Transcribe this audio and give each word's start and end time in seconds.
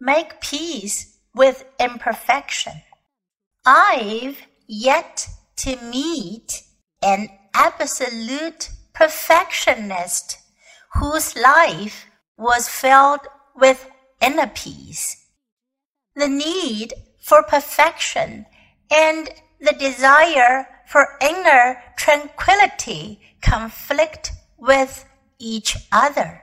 make 0.00 0.40
peace 0.40 1.18
with 1.34 1.64
imperfection. 1.78 2.82
I've 3.64 4.38
yet 4.66 5.28
to 5.56 5.76
meet 5.76 6.62
an 7.02 7.28
absolute 7.54 8.70
perfectionist 8.94 10.38
whose 10.94 11.36
life 11.36 12.06
was 12.36 12.68
filled 12.68 13.26
with 13.54 13.88
inner 14.20 14.48
peace. 14.48 15.26
The 16.16 16.28
need 16.28 16.94
for 17.22 17.42
perfection 17.42 18.46
and 18.90 19.30
the 19.60 19.74
desire 19.78 20.66
for 20.86 21.18
inner 21.20 21.82
tranquility 21.96 23.20
conflict 23.42 24.32
with 24.58 25.04
each 25.38 25.76
other. 25.92 26.42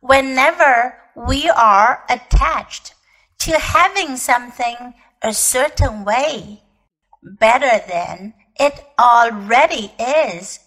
Whenever 0.00 0.98
we 1.14 1.48
are 1.48 2.04
attached 2.08 2.94
to 3.40 3.58
having 3.58 4.16
something 4.16 4.94
a 5.22 5.32
certain 5.32 6.04
way, 6.04 6.62
better 7.22 7.80
than 7.88 8.34
it 8.58 8.84
already 8.98 9.92
is, 9.98 10.60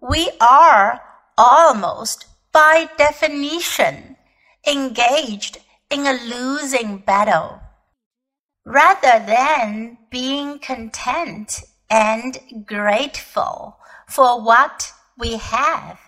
we 0.00 0.30
are 0.40 1.00
almost 1.38 2.26
by 2.52 2.88
definition 2.96 4.16
engaged 4.66 5.58
in 5.90 6.06
a 6.06 6.12
losing 6.12 6.98
battle. 6.98 7.60
Rather 8.64 9.24
than 9.26 9.98
being 10.10 10.58
content 10.58 11.62
and 11.90 12.38
grateful 12.66 13.76
for 14.08 14.40
what 14.40 14.92
we 15.18 15.36
have, 15.36 15.98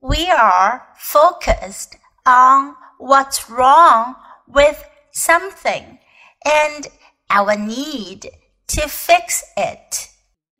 we 0.00 0.30
are 0.30 0.86
focused 0.96 1.96
on 2.24 2.74
what's 2.98 3.50
wrong 3.50 4.14
with 4.46 4.84
something 5.12 5.98
and 6.44 6.86
our 7.30 7.56
need 7.56 8.30
to 8.68 8.88
fix 8.88 9.44
it. 9.56 10.08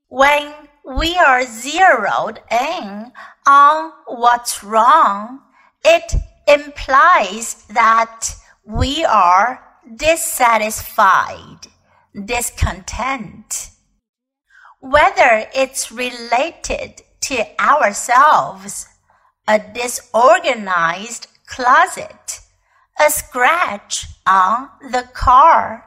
When 0.08 0.52
we 0.84 1.16
are 1.16 1.44
zeroed 1.44 2.40
in 2.50 3.12
on 3.46 3.92
what's 4.06 4.64
wrong, 4.64 5.40
it 5.84 6.14
implies 6.46 7.66
that 7.70 8.30
we 8.64 9.04
are 9.04 9.62
dissatisfied, 9.96 11.68
discontent. 12.24 13.70
Whether 14.80 15.46
it's 15.54 15.92
related 15.92 17.02
to 17.22 17.44
ourselves, 17.60 18.86
a 19.48 19.58
disorganized 19.58 21.26
closet, 21.46 22.40
a 23.00 23.10
scratch 23.10 24.06
on 24.26 24.68
the 24.92 25.08
car, 25.14 25.86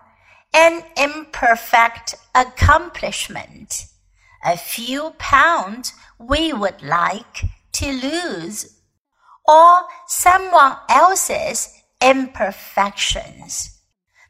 an 0.51 0.81
imperfect 0.97 2.15
accomplishment, 2.33 3.85
a 4.43 4.57
few 4.57 5.11
pounds 5.19 5.93
we 6.19 6.51
would 6.51 6.81
like 6.81 7.45
to 7.71 7.91
lose, 7.91 8.79
or 9.47 9.81
someone 10.07 10.75
else's 10.89 11.71
imperfections. 12.01 13.77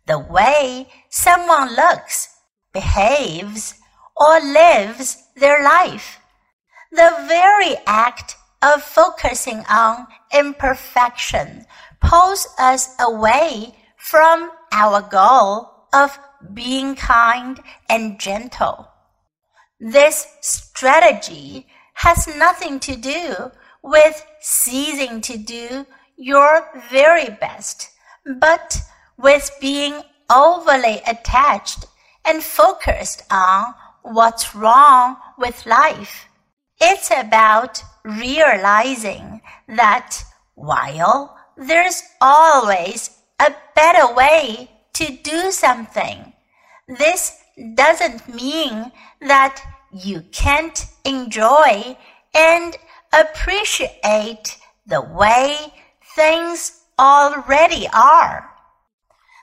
The 0.07 0.19
way 0.19 0.89
someone 1.09 1.73
looks, 1.73 2.27
behaves, 2.73 3.75
or 4.17 4.41
lives 4.41 5.23
their 5.37 5.63
life. 5.63 6.19
The 6.91 7.25
very 7.29 7.77
act 7.87 8.35
of 8.61 8.83
focusing 8.83 9.63
on 9.69 10.07
imperfection 10.33 11.65
pulls 11.99 12.47
us 12.59 12.95
away 12.99 13.75
from 13.97 14.51
our 14.71 15.01
goal 15.01 15.69
of 15.93 16.17
being 16.53 16.95
kind 16.95 17.59
and 17.89 18.19
gentle. 18.19 18.87
This 19.79 20.27
strategy 20.41 21.67
has 21.95 22.27
nothing 22.35 22.79
to 22.81 22.95
do 22.95 23.51
with 23.83 24.25
ceasing 24.39 25.21
to 25.21 25.37
do 25.37 25.85
your 26.15 26.67
very 26.89 27.29
best, 27.39 27.89
but 28.39 28.77
with 29.17 29.51
being 29.59 30.01
overly 30.29 31.01
attached 31.07 31.85
and 32.25 32.43
focused 32.43 33.23
on 33.31 33.73
what's 34.03 34.55
wrong 34.55 35.17
with 35.37 35.65
life. 35.65 36.27
It's 36.83 37.11
about 37.11 37.83
realizing 38.03 39.41
that 39.67 40.17
while 40.55 41.37
there's 41.55 42.01
always 42.19 43.11
a 43.39 43.53
better 43.75 44.11
way 44.15 44.71
to 44.93 45.15
do 45.17 45.51
something, 45.51 46.33
this 46.87 47.37
doesn't 47.75 48.33
mean 48.33 48.91
that 49.21 49.61
you 49.91 50.21
can't 50.31 50.87
enjoy 51.05 51.95
and 52.33 52.75
appreciate 53.13 54.57
the 54.87 55.01
way 55.01 55.57
things 56.15 56.81
already 56.97 57.87
are. 57.93 58.49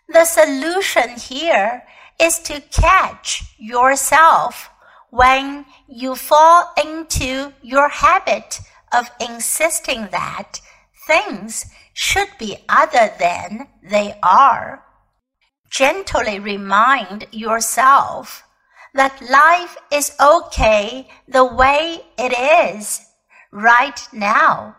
The 0.08 0.24
solution 0.24 1.10
here 1.10 1.84
is 2.20 2.40
to 2.40 2.60
catch 2.72 3.44
yourself 3.58 4.70
when 5.10 5.64
you 5.86 6.14
fall 6.14 6.72
into 6.82 7.52
your 7.62 7.88
habit 7.88 8.60
of 8.92 9.10
insisting 9.20 10.08
that 10.10 10.60
things 11.06 11.66
should 11.92 12.28
be 12.38 12.58
other 12.68 13.10
than 13.18 13.68
they 13.82 14.18
are. 14.22 14.84
Gently 15.70 16.38
remind 16.38 17.26
yourself 17.30 18.44
that 18.94 19.20
life 19.30 19.76
is 19.92 20.14
okay 20.20 21.08
the 21.26 21.44
way 21.44 22.00
it 22.18 22.32
is 22.32 23.00
right 23.50 24.08
now. 24.12 24.76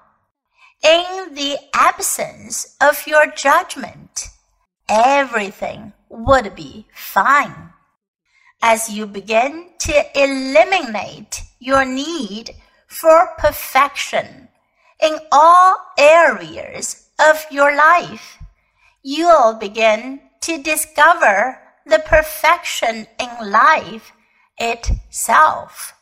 In 0.84 1.34
the 1.34 1.58
absence 1.74 2.76
of 2.82 3.06
your 3.06 3.28
judgment, 3.32 4.30
everything 4.88 5.94
would 6.10 6.56
be 6.56 6.88
fine. 6.94 7.74
As 8.62 8.90
you 8.90 9.06
begin 9.06 9.70
to 9.80 10.06
eliminate 10.16 11.44
your 11.60 11.86
need 11.86 12.56
for 12.88 13.30
perfection 13.38 14.50
in 15.02 15.18
all 15.32 15.78
areas 15.98 17.08
of 17.20 17.46
your 17.50 17.74
life, 17.76 18.38
you'll 19.02 19.54
begin 19.54 20.20
to 20.42 20.62
discover 20.62 21.58
the 21.86 22.00
perfection 22.00 23.08
in 23.18 23.52
life 23.52 24.12
itself. 24.58 25.94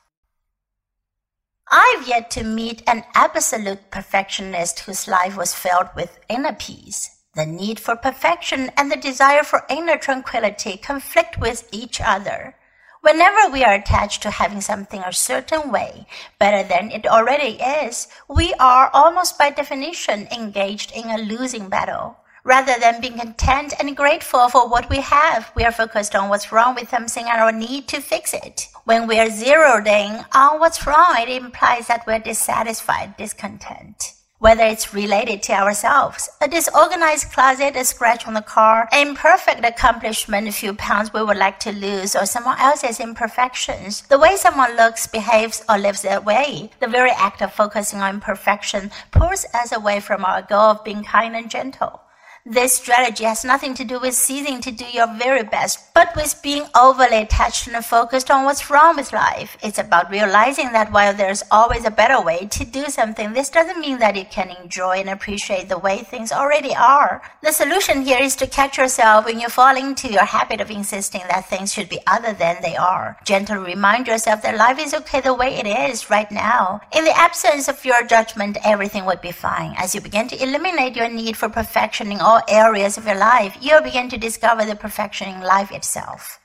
I've 1.70 2.08
yet 2.08 2.32
to 2.32 2.44
meet 2.44 2.82
an 2.88 3.04
absolute 3.14 3.92
perfectionist 3.92 4.80
whose 4.80 5.08
life 5.08 5.38
was 5.38 5.54
filled 5.54 5.90
with 5.96 6.20
inner 6.30 6.54
peace. 6.54 7.17
The 7.38 7.46
need 7.46 7.80
for 7.80 7.96
perfection 7.96 8.72
and 8.76 8.92
the 8.92 8.96
desire 8.96 9.44
for 9.44 9.64
inner 9.70 9.96
tranquility 9.96 10.76
conflict 10.76 11.38
with 11.38 11.70
each 11.72 12.02
other. 12.02 12.56
Whenever 13.02 13.54
we 13.54 13.64
are 13.64 13.76
attached 13.76 14.24
to 14.24 14.32
having 14.32 14.60
something 14.60 15.02
a 15.02 15.14
certain 15.14 15.72
way, 15.72 16.08
better 16.40 16.68
than 16.68 16.90
it 16.90 17.06
already 17.06 17.62
is, 17.62 18.08
we 18.28 18.56
are 18.56 18.90
almost 18.92 19.38
by 19.38 19.52
definition 19.52 20.28
engaged 20.32 20.92
in 20.96 21.12
a 21.12 21.20
losing 21.20 21.70
battle. 21.70 22.18
Rather 22.44 22.74
than 22.80 23.02
being 23.02 23.20
content 23.20 23.76
and 23.80 23.96
grateful 23.96 24.50
for 24.50 24.68
what 24.68 24.90
we 24.90 25.02
have, 25.02 25.52
we 25.56 25.64
are 25.64 25.72
focused 25.72 26.16
on 26.16 26.30
what's 26.30 26.52
wrong 26.52 26.74
with 26.74 26.90
something 26.90 27.28
and 27.30 27.40
our 27.40 27.52
need 27.52 27.88
to 27.88 28.02
fix 28.02 28.34
it. 28.34 28.68
When 28.86 29.06
we 29.06 29.20
are 29.20 29.30
zeroed 29.30 29.86
in 29.86 30.26
on 30.34 30.60
what's 30.60 30.88
wrong, 30.88 31.14
it 31.20 31.30
implies 31.30 31.86
that 31.86 32.08
we're 32.08 32.18
dissatisfied, 32.18 33.16
discontent 33.16 34.17
whether 34.40 34.64
it's 34.64 34.94
related 34.94 35.42
to 35.44 35.54
ourselves. 35.54 36.30
A 36.42 36.48
disorganized 36.48 37.32
closet, 37.32 37.76
a 37.76 37.84
scratch 37.84 38.28
on 38.28 38.34
the 38.34 38.42
car, 38.42 38.88
an 38.92 39.08
imperfect 39.08 39.66
accomplishment, 39.66 40.48
a 40.48 40.52
few 40.52 40.74
pounds 40.74 41.12
we 41.12 41.24
would 41.24 41.38
like 41.38 41.60
to 41.62 41.72
lose, 41.72 42.16
or 42.16 42.26
someone 42.26 42.60
else's 42.60 43.00
imperfections. 43.00 44.02
The 44.02 44.20
way 44.20 44.36
someone 44.36 44.76
looks, 44.76 45.08
behaves, 45.08 45.64
or 45.68 45.78
lives 45.78 46.04
their 46.04 46.22
way, 46.22 46.70
the 46.80 46.88
very 46.88 47.12
act 47.12 47.42
of 47.42 47.54
focusing 47.54 48.00
on 48.00 48.16
imperfection 48.16 48.92
pulls 49.12 49.46
us 49.54 49.72
away 49.72 50.00
from 50.00 50.24
our 50.24 50.42
goal 50.42 50.72
of 50.72 50.84
being 50.84 51.04
kind 51.04 51.36
and 51.36 51.50
gentle. 51.50 52.02
This 52.50 52.76
strategy 52.76 53.26
has 53.26 53.44
nothing 53.44 53.74
to 53.74 53.84
do 53.84 54.00
with 54.00 54.14
ceasing 54.14 54.62
to 54.62 54.72
do 54.72 54.86
your 54.94 55.14
very 55.18 55.44
best, 55.44 55.94
but 55.94 56.16
with 56.16 56.40
being 56.42 56.64
overly 56.80 57.18
attached 57.18 57.68
and 57.68 57.84
focused 57.84 58.32
on 58.32 58.46
what's 58.46 58.70
wrong 58.70 58.96
with 58.96 59.12
life. 59.12 59.58
It's 59.62 59.80
about 59.80 60.10
realizing 60.10 60.72
that 60.72 60.94
while 60.94 61.14
there's 61.14 61.44
always 61.52 61.84
a 61.84 61.92
better 61.92 62.22
way 62.22 62.48
to 62.52 62.64
do 62.64 62.86
something, 62.86 63.34
this 63.34 63.50
doesn't 63.50 63.82
mean 63.82 64.00
that 64.00 64.16
you 64.16 64.24
can 64.24 64.56
enjoy 64.64 65.00
and 65.00 65.10
appreciate 65.10 65.68
the 65.68 65.78
way 65.78 65.98
things 65.98 66.32
already 66.32 66.74
are. 66.74 67.22
The 67.44 67.52
solution 67.52 68.04
here 68.04 68.22
is 68.22 68.38
to 68.38 68.48
catch 68.48 68.78
yourself 68.78 69.26
when 69.26 69.42
you 69.42 69.50
fall 69.50 69.76
into 69.76 70.08
your 70.08 70.24
habit 70.24 70.62
of 70.62 70.72
insisting 70.72 71.24
that 71.28 71.50
things 71.50 71.74
should 71.74 71.90
be 71.90 72.00
other 72.08 72.32
than 72.32 72.62
they 72.62 72.78
are. 72.78 73.18
Gently 73.26 73.58
remind 73.58 74.08
yourself 74.08 74.42
that 74.44 74.56
life 74.56 74.80
is 74.80 74.94
okay 74.94 75.20
the 75.20 75.34
way 75.34 75.56
it 75.56 75.68
is 75.68 76.10
right 76.10 76.32
now. 76.32 76.80
In 76.96 77.04
the 77.04 77.18
absence 77.18 77.68
of 77.68 77.84
your 77.84 78.08
judgment, 78.08 78.58
everything 78.64 79.04
would 79.04 79.20
be 79.20 79.34
fine. 79.34 79.76
As 79.78 79.94
you 79.94 80.00
begin 80.00 80.30
to 80.30 80.42
eliminate 80.42 80.96
your 80.96 81.10
need 81.10 81.36
for 81.36 81.50
perfection 81.50 82.10
in 82.10 82.22
all 82.22 82.37
all 82.38 82.44
areas 82.48 82.98
of 82.98 83.06
your 83.06 83.18
life, 83.18 83.58
you'll 83.62 83.82
begin 83.82 84.10
to 84.10 84.18
discover 84.18 84.66
the 84.66 84.76
perfection 84.76 85.28
in 85.30 85.42
life 85.42 85.72
itself. 85.72 86.40